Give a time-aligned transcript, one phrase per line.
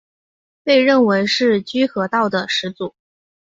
[0.63, 2.95] 被认为是居合道的始祖。